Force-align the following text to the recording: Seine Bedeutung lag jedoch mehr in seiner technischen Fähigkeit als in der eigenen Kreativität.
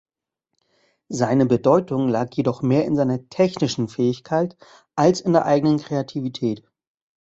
Seine 1.09 1.45
Bedeutung 1.45 2.07
lag 2.09 2.33
jedoch 2.33 2.63
mehr 2.63 2.85
in 2.85 2.95
seiner 2.95 3.29
technischen 3.29 3.87
Fähigkeit 3.87 4.57
als 4.95 5.21
in 5.21 5.31
der 5.31 5.45
eigenen 5.45 5.77
Kreativität. 5.77 6.63